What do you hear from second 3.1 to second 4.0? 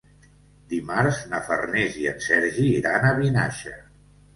a Vinaixa.